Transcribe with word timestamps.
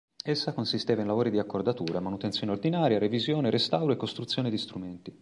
Essa 0.23 0.51
consisteva 0.53 1.01
in 1.01 1.07
lavori 1.07 1.29
di 1.29 1.37
accordatura, 1.37 1.99
manutenzione 1.99 2.51
ordinaria, 2.51 2.97
revisione, 2.97 3.51
restauro 3.51 3.93
e 3.93 3.97
costruzione 3.97 4.49
di 4.49 4.57
strumenti. 4.57 5.09